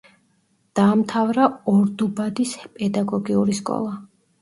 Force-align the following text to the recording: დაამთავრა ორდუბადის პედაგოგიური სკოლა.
დაამთავრა 0.79 1.45
ორდუბადის 1.75 2.57
პედაგოგიური 2.81 3.63
სკოლა. 3.65 3.99